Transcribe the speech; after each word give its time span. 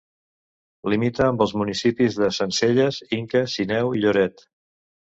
Limita 0.93 1.27
amb 1.33 1.43
els 1.47 1.53
municipis 1.63 2.19
de 2.23 2.31
Sencelles, 2.41 3.01
Inca, 3.21 3.47
Sineu 3.57 3.97
i 4.01 4.07
Lloret. 4.09 4.47